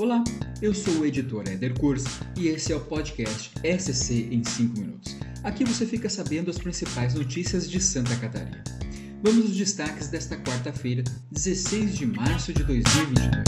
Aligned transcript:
Olá, 0.00 0.24
eu 0.62 0.72
sou 0.72 0.94
o 0.94 1.04
editor 1.04 1.46
Eder 1.46 1.78
Kurs 1.78 2.04
e 2.34 2.48
esse 2.48 2.72
é 2.72 2.74
o 2.74 2.80
podcast 2.80 3.52
SC 3.62 4.28
em 4.32 4.42
5 4.42 4.80
minutos. 4.80 5.14
Aqui 5.44 5.62
você 5.62 5.84
fica 5.84 6.08
sabendo 6.08 6.50
as 6.50 6.56
principais 6.56 7.12
notícias 7.12 7.68
de 7.68 7.78
Santa 7.82 8.16
Catarina. 8.16 8.64
Vamos 9.22 9.44
aos 9.44 9.54
destaques 9.54 10.08
desta 10.08 10.38
quarta-feira, 10.38 11.04
16 11.30 11.98
de 11.98 12.06
março 12.06 12.50
de 12.50 12.64
2022. 12.64 13.44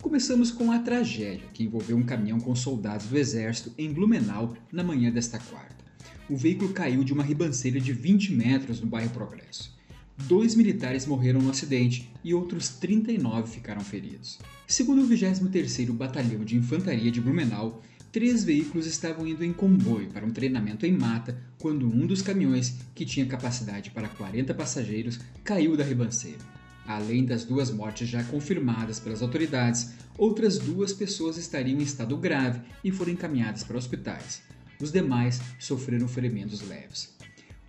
Começamos 0.00 0.52
com 0.52 0.70
a 0.70 0.78
tragédia 0.78 1.48
que 1.52 1.64
envolveu 1.64 1.96
um 1.96 2.06
caminhão 2.06 2.38
com 2.38 2.54
soldados 2.54 3.06
do 3.06 3.18
Exército 3.18 3.74
em 3.76 3.92
Blumenau 3.92 4.56
na 4.70 4.84
manhã 4.84 5.10
desta 5.10 5.40
quarta. 5.40 5.84
O 6.30 6.36
veículo 6.36 6.72
caiu 6.72 7.02
de 7.02 7.12
uma 7.12 7.24
ribanceira 7.24 7.80
de 7.80 7.92
20 7.92 8.32
metros 8.34 8.80
no 8.80 8.86
bairro 8.86 9.10
Progresso. 9.10 9.73
Dois 10.16 10.54
militares 10.54 11.06
morreram 11.06 11.42
no 11.42 11.50
acidente 11.50 12.10
e 12.22 12.32
outros 12.32 12.68
39 12.68 13.50
ficaram 13.50 13.82
feridos. 13.82 14.38
Segundo 14.66 15.02
o 15.02 15.08
23º 15.08 15.92
Batalhão 15.92 16.44
de 16.44 16.56
Infantaria 16.56 17.10
de 17.10 17.20
Blumenau, 17.20 17.82
três 18.12 18.44
veículos 18.44 18.86
estavam 18.86 19.26
indo 19.26 19.44
em 19.44 19.52
comboio 19.52 20.08
para 20.10 20.24
um 20.24 20.30
treinamento 20.30 20.86
em 20.86 20.96
mata 20.96 21.36
quando 21.58 21.86
um 21.86 22.06
dos 22.06 22.22
caminhões, 22.22 22.76
que 22.94 23.04
tinha 23.04 23.26
capacidade 23.26 23.90
para 23.90 24.08
40 24.08 24.54
passageiros, 24.54 25.18
caiu 25.42 25.76
da 25.76 25.82
ribanceira. 25.84 26.38
Além 26.86 27.24
das 27.24 27.44
duas 27.44 27.70
mortes 27.70 28.08
já 28.08 28.22
confirmadas 28.22 29.00
pelas 29.00 29.20
autoridades, 29.20 29.94
outras 30.16 30.58
duas 30.58 30.92
pessoas 30.92 31.36
estariam 31.36 31.80
em 31.80 31.82
estado 31.82 32.16
grave 32.16 32.60
e 32.84 32.92
foram 32.92 33.12
encaminhadas 33.12 33.64
para 33.64 33.76
hospitais. 33.76 34.42
Os 34.80 34.92
demais 34.92 35.40
sofreram 35.58 36.06
ferimentos 36.06 36.66
leves. 36.66 37.13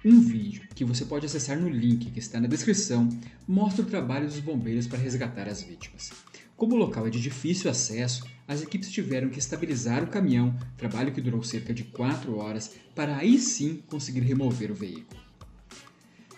Um 0.08 0.22
vídeo 0.22 0.62
que 0.76 0.86
você 0.86 1.04
pode 1.04 1.26
acessar 1.26 1.60
no 1.60 1.68
link 1.68 2.12
que 2.12 2.20
está 2.20 2.40
na 2.40 2.46
descrição 2.46 3.10
mostra 3.48 3.82
o 3.82 3.88
trabalho 3.88 4.28
dos 4.28 4.40
bombeiros 4.40 4.86
para 4.86 5.00
resgatar 5.00 5.48
as 5.48 5.64
vítimas. 5.64 6.12
Como 6.56 6.76
o 6.76 6.78
local 6.78 7.08
é 7.08 7.10
de 7.10 7.20
difícil 7.20 7.72
acesso, 7.72 8.24
as 8.48 8.62
equipes 8.62 8.92
tiveram 8.92 9.30
que 9.30 9.40
estabilizar 9.40 10.04
o 10.04 10.08
caminhão, 10.08 10.56
trabalho 10.78 11.12
que 11.12 11.20
durou 11.20 11.42
cerca 11.42 11.74
de 11.74 11.86
4 11.86 12.38
horas, 12.38 12.76
para 12.94 13.18
aí 13.18 13.40
sim 13.40 13.82
conseguir 13.88 14.20
remover 14.20 14.70
o 14.70 14.76
veículo. 14.76 15.20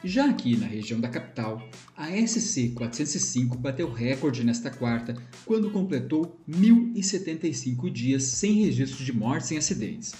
Já 0.01 0.29
aqui 0.29 0.55
na 0.55 0.65
região 0.65 1.01
da 1.01 1.09
capital, 1.09 1.61
a 1.97 2.07
SC 2.25 2.69
405 2.69 3.57
bateu 3.57 3.91
recorde 3.91 4.45
nesta 4.45 4.71
quarta, 4.71 5.13
quando 5.43 5.71
completou 5.71 6.39
1.075 6.49 7.91
dias 7.91 8.23
sem 8.23 8.63
registro 8.63 9.03
de 9.03 9.11
mortes 9.11 9.51
em 9.51 9.57
acidentes. 9.57 10.13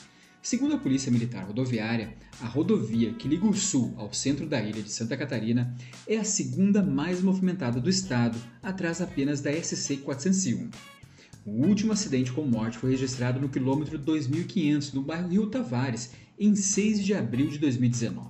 Segundo 0.50 0.76
a 0.76 0.78
Polícia 0.78 1.12
Militar 1.12 1.45
Rodoviária, 1.45 2.16
a 2.40 2.48
rodovia 2.48 3.12
que 3.12 3.28
liga 3.28 3.45
o 3.45 3.53
sul 3.53 3.94
ao 3.98 4.14
centro 4.14 4.48
da 4.48 4.62
ilha 4.62 4.81
de 4.81 4.90
Santa 4.90 5.17
Catarina 5.17 5.76
é 6.08 6.16
a 6.16 6.23
segunda 6.23 6.81
mais 6.81 7.22
movimentada 7.22 7.81
do 7.81 7.90
estado, 7.90 8.40
atrás 8.64 9.02
apenas 9.02 9.42
da 9.42 9.52
SC 9.52 9.98
401. 9.98 10.70
O 11.45 11.68
último 11.68 11.92
acidente 11.92 12.31
com 12.31 12.45
morte 12.45 12.78
foi 12.78 12.92
registrado 12.92 13.42
no 13.42 13.50
quilômetro 13.50 13.98
2500, 13.98 14.94
no 14.94 15.02
bairro 15.02 15.28
Rio 15.28 15.48
Tavares, 15.48 16.12
em 16.40 16.56
6 16.56 17.03
de 17.03 17.14
abril 17.14 17.50
de 17.50 17.58
2019. 17.58 18.30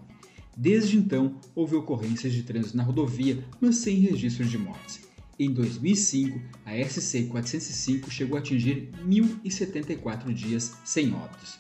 Desde 0.58 0.98
então, 0.98 1.40
houve 1.54 1.76
ocorrências 1.76 2.34
de 2.34 2.42
trânsito 2.42 2.78
na 2.78 2.84
rodovia, 2.84 3.46
mas 3.62 3.76
sem 3.76 4.00
registros 4.00 4.50
de 4.50 4.58
mortes. 4.58 5.02
Em 5.38 5.54
2005, 5.54 6.42
a 6.66 6.84
SC 6.84 7.26
405 7.26 8.10
chegou 8.10 8.38
a 8.38 8.40
atingir 8.40 8.90
1.074 9.06 10.34
dias 10.34 10.74
sem 10.84 11.14
óbitos. 11.14 11.60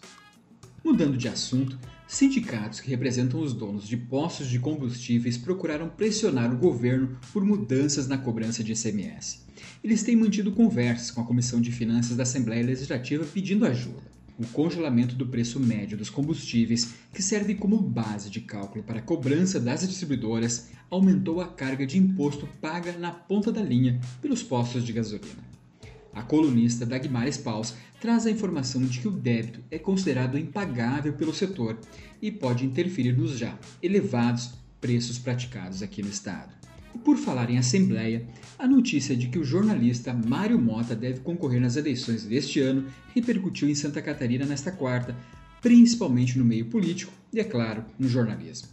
Mudando 0.87 1.17
de 1.17 1.27
assunto, 1.27 1.77
sindicatos 2.07 2.79
que 2.79 2.89
representam 2.89 3.41
os 3.41 3.51
donos 3.51 3.85
de 3.85 3.97
postos 3.97 4.47
de 4.47 4.57
combustíveis 4.57 5.37
procuraram 5.37 5.89
pressionar 5.89 6.49
o 6.53 6.57
governo 6.57 7.19
por 7.33 7.43
mudanças 7.43 8.07
na 8.07 8.17
cobrança 8.17 8.63
de 8.63 8.71
ICMS. 8.71 9.41
Eles 9.83 10.01
têm 10.01 10.15
mantido 10.15 10.53
conversas 10.53 11.11
com 11.11 11.19
a 11.19 11.25
Comissão 11.25 11.59
de 11.59 11.73
Finanças 11.73 12.15
da 12.15 12.23
Assembleia 12.23 12.65
Legislativa 12.65 13.25
pedindo 13.25 13.65
ajuda. 13.65 14.01
O 14.39 14.47
congelamento 14.47 15.13
do 15.13 15.27
preço 15.27 15.59
médio 15.59 15.97
dos 15.97 16.09
combustíveis, 16.09 16.93
que 17.13 17.21
serve 17.21 17.53
como 17.55 17.81
base 17.81 18.29
de 18.29 18.39
cálculo 18.39 18.81
para 18.81 18.99
a 18.99 19.03
cobrança 19.03 19.59
das 19.59 19.85
distribuidoras, 19.85 20.69
aumentou 20.89 21.41
a 21.41 21.49
carga 21.49 21.85
de 21.85 21.97
imposto 21.97 22.47
paga 22.61 22.93
na 22.93 23.11
ponta 23.11 23.51
da 23.51 23.61
linha 23.61 23.99
pelos 24.21 24.41
postos 24.41 24.85
de 24.85 24.93
gasolina. 24.93 25.56
A 26.17 26.23
colunista 26.23 26.83
Dagmares 26.83 27.37
Paus 27.37 27.75
traz 28.01 28.25
a 28.25 28.31
informação 28.31 28.81
de 28.81 28.99
que 28.99 29.07
o 29.07 29.11
débito 29.11 29.61
é 29.69 29.77
considerado 29.77 30.35
impagável 30.35 31.13
pelo 31.13 31.31
setor 31.31 31.77
e 32.19 32.31
pode 32.31 32.65
interferir 32.65 33.15
nos 33.15 33.37
já 33.37 33.55
elevados 33.83 34.49
preços 34.81 35.19
praticados 35.19 35.83
aqui 35.83 36.01
no 36.01 36.09
estado. 36.09 36.55
E 36.95 36.97
por 36.97 37.17
falar 37.17 37.51
em 37.51 37.59
Assembleia, 37.59 38.25
a 38.57 38.67
notícia 38.67 39.15
de 39.15 39.27
que 39.27 39.37
o 39.37 39.43
jornalista 39.43 40.11
Mário 40.11 40.59
Mota 40.59 40.95
deve 40.95 41.19
concorrer 41.19 41.61
nas 41.61 41.75
eleições 41.75 42.25
deste 42.25 42.59
ano 42.61 42.87
repercutiu 43.13 43.69
em 43.69 43.75
Santa 43.75 44.01
Catarina 44.01 44.43
nesta 44.43 44.71
quarta, 44.71 45.15
principalmente 45.61 46.35
no 46.35 46.43
meio 46.43 46.65
político 46.65 47.13
e, 47.31 47.39
é 47.39 47.43
claro, 47.43 47.85
no 47.99 48.09
jornalismo. 48.09 48.69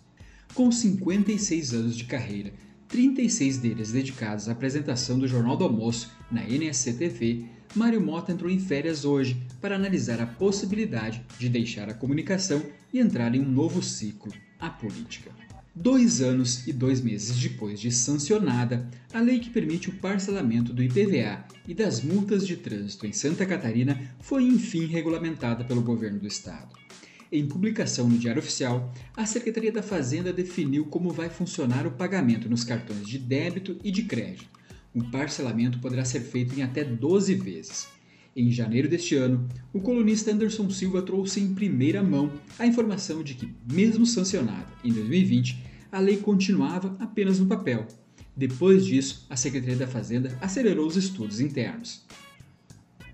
Com 0.54 0.72
56 0.72 1.75
anos 1.75 1.94
de 1.94 2.04
carreira, 2.04 2.54
36 2.94 3.56
deles 3.56 3.91
dedicados 3.91 4.49
à 4.49 4.53
apresentação 4.53 5.19
do 5.19 5.27
Jornal 5.27 5.56
do 5.56 5.65
Almoço 5.65 6.12
na 6.31 6.44
NSC-TV, 6.44 7.44
Mário 7.75 8.00
Mota 8.00 8.31
entrou 8.31 8.49
em 8.49 8.60
férias 8.60 9.05
hoje 9.05 9.37
para 9.60 9.75
analisar 9.75 10.21
a 10.21 10.27
possibilidade 10.27 11.21
de 11.37 11.49
deixar 11.49 11.91
a 11.91 11.94
comunicação 11.94 12.62
e 12.93 13.00
entrar 13.00 13.34
em 13.34 13.41
um 13.41 13.50
novo 13.50 13.83
ciclo, 13.83 14.33
a 14.60 14.71
política. 14.71 15.33
Dois 15.75 16.22
anos 16.22 16.69
e 16.69 16.72
dois 16.72 17.00
meses 17.00 17.37
depois 17.37 17.81
de 17.81 17.91
sancionada, 17.91 18.88
a 19.12 19.19
lei 19.19 19.41
que 19.41 19.50
permite 19.50 19.91
o 19.91 19.94
parcelamento 19.94 20.72
do 20.72 20.81
IPVA 20.81 21.44
e 21.66 21.75
das 21.75 22.00
multas 22.00 22.47
de 22.47 22.56
trânsito 22.56 23.09
em 23.09 23.12
Santa 23.12 23.44
Catarina 23.44 24.00
foi 24.21 24.44
enfim 24.44 24.87
regulamentada 24.87 25.65
pelo 25.65 25.83
governo 25.83 26.21
do 26.21 26.28
estado. 26.28 26.84
Em 27.34 27.49
publicação 27.49 28.09
no 28.09 28.17
Diário 28.17 28.41
Oficial, 28.41 28.95
a 29.17 29.27
Secretaria 29.27 29.72
da 29.72 29.83
Fazenda 29.83 30.33
definiu 30.33 30.84
como 30.84 31.11
vai 31.11 31.28
funcionar 31.28 31.84
o 31.84 31.91
pagamento 31.91 32.49
nos 32.49 32.62
cartões 32.62 33.09
de 33.09 33.19
débito 33.19 33.77
e 33.83 33.91
de 33.91 34.05
crédito. 34.05 34.47
O 34.95 35.03
parcelamento 35.11 35.81
poderá 35.81 36.05
ser 36.05 36.21
feito 36.21 36.56
em 36.56 36.62
até 36.62 36.84
12 36.84 37.34
vezes. 37.34 37.89
Em 38.37 38.53
janeiro 38.53 38.89
deste 38.89 39.17
ano, 39.17 39.49
o 39.72 39.81
colunista 39.81 40.31
Anderson 40.31 40.71
Silva 40.71 41.03
trouxe 41.03 41.41
em 41.41 41.53
primeira 41.53 42.05
mão 42.05 42.31
a 42.56 42.69
informação 42.69 43.21
de 43.21 43.34
que, 43.34 43.53
mesmo 43.69 44.06
sancionada 44.06 44.69
em 44.84 44.93
2020, 44.93 45.59
a 45.91 45.99
lei 45.99 46.19
continuava 46.19 46.97
apenas 47.01 47.41
no 47.41 47.47
papel. 47.47 47.84
Depois 48.37 48.87
disso, 48.87 49.27
a 49.28 49.34
Secretaria 49.34 49.75
da 49.75 49.89
Fazenda 49.89 50.39
acelerou 50.41 50.87
os 50.87 50.95
estudos 50.95 51.41
internos. 51.41 52.05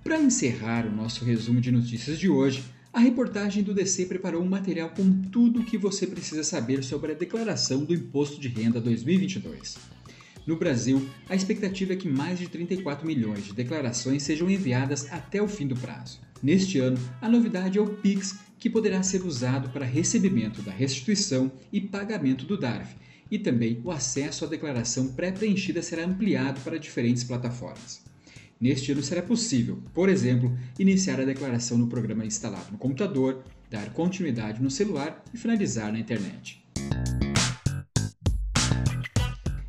Para 0.04 0.20
encerrar 0.20 0.86
o 0.86 0.94
nosso 0.94 1.24
resumo 1.24 1.58
de 1.58 1.72
notícias 1.72 2.18
de 2.18 2.28
hoje, 2.28 2.62
a 2.92 2.98
reportagem 2.98 3.62
do 3.62 3.72
DC 3.72 4.06
preparou 4.06 4.42
um 4.42 4.48
material 4.48 4.90
com 4.90 5.22
tudo 5.30 5.60
o 5.60 5.64
que 5.64 5.78
você 5.78 6.06
precisa 6.06 6.42
saber 6.42 6.82
sobre 6.82 7.12
a 7.12 7.14
declaração 7.14 7.84
do 7.84 7.94
Imposto 7.94 8.40
de 8.40 8.48
Renda 8.48 8.80
2022. 8.80 9.76
No 10.44 10.56
Brasil, 10.56 11.08
a 11.28 11.36
expectativa 11.36 11.92
é 11.92 11.96
que 11.96 12.08
mais 12.08 12.38
de 12.38 12.48
34 12.48 13.06
milhões 13.06 13.44
de 13.44 13.52
declarações 13.52 14.24
sejam 14.24 14.50
enviadas 14.50 15.06
até 15.12 15.40
o 15.40 15.46
fim 15.46 15.68
do 15.68 15.76
prazo. 15.76 16.20
Neste 16.42 16.78
ano, 16.78 16.98
a 17.20 17.28
novidade 17.28 17.78
é 17.78 17.80
o 17.80 17.94
Pix, 17.96 18.36
que 18.58 18.68
poderá 18.68 19.02
ser 19.04 19.24
usado 19.24 19.68
para 19.70 19.84
recebimento 19.84 20.60
da 20.60 20.72
restituição 20.72 21.52
e 21.72 21.80
pagamento 21.80 22.44
do 22.44 22.58
DARF, 22.58 22.96
e 23.30 23.38
também 23.38 23.80
o 23.84 23.92
acesso 23.92 24.44
à 24.44 24.48
declaração 24.48 25.12
pré-preenchida 25.12 25.80
será 25.80 26.04
ampliado 26.04 26.60
para 26.62 26.78
diferentes 26.78 27.22
plataformas. 27.22 28.09
Neste 28.60 28.92
ano 28.92 29.02
será 29.02 29.22
possível, 29.22 29.82
por 29.94 30.10
exemplo, 30.10 30.54
iniciar 30.78 31.18
a 31.18 31.24
declaração 31.24 31.78
no 31.78 31.86
programa 31.86 32.26
instalado 32.26 32.70
no 32.70 32.76
computador, 32.76 33.42
dar 33.70 33.90
continuidade 33.94 34.62
no 34.62 34.70
celular 34.70 35.24
e 35.32 35.38
finalizar 35.38 35.90
na 35.90 35.98
internet. 35.98 36.62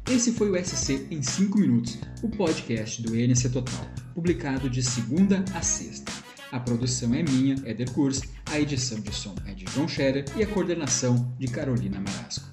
Esse 0.10 0.34
foi 0.34 0.52
o 0.52 0.66
SC 0.66 1.08
em 1.10 1.24
5 1.24 1.58
minutos, 1.58 1.98
o 2.22 2.28
podcast 2.28 3.02
do 3.02 3.16
NC 3.16 3.50
Total, 3.50 3.90
publicado 4.14 4.70
de 4.70 4.84
segunda 4.84 5.46
a 5.56 5.62
sexta. 5.62 6.12
A 6.52 6.60
produção 6.60 7.14
é 7.14 7.24
minha, 7.24 7.56
Eder 7.66 7.90
Kurs, 7.94 8.20
a 8.48 8.60
edição 8.60 9.00
de 9.00 9.16
som 9.16 9.34
é 9.46 9.54
de 9.54 9.64
João 9.72 9.88
Scherer 9.88 10.26
e 10.36 10.44
a 10.44 10.48
coordenação 10.48 11.34
de 11.40 11.48
Carolina 11.48 11.98
Marasco. 11.98 12.52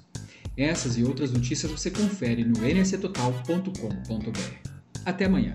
Essas 0.55 0.97
e 0.97 1.03
outras 1.03 1.33
notícias 1.33 1.69
você 1.69 1.91
confere 1.91 2.45
no 2.45 2.61
nctotal.com.br. 2.61 4.69
Até 5.05 5.25
amanhã! 5.25 5.51